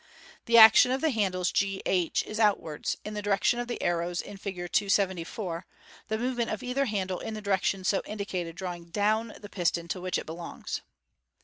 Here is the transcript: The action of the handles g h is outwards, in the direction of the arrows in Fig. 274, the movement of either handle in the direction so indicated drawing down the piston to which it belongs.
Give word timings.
The 0.47 0.57
action 0.57 0.89
of 0.91 0.99
the 1.01 1.11
handles 1.11 1.51
g 1.51 1.79
h 1.85 2.23
is 2.25 2.39
outwards, 2.39 2.97
in 3.05 3.13
the 3.13 3.21
direction 3.21 3.59
of 3.59 3.67
the 3.67 3.79
arrows 3.83 4.19
in 4.19 4.35
Fig. 4.37 4.55
274, 4.71 5.67
the 6.07 6.17
movement 6.17 6.49
of 6.49 6.63
either 6.63 6.85
handle 6.85 7.19
in 7.19 7.35
the 7.35 7.39
direction 7.39 7.83
so 7.83 8.01
indicated 8.07 8.55
drawing 8.55 8.85
down 8.85 9.35
the 9.39 9.47
piston 9.47 9.87
to 9.89 10.01
which 10.01 10.17
it 10.17 10.25
belongs. 10.25 10.81